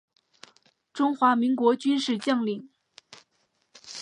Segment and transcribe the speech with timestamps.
[0.91, 2.71] 中华民国军事将领。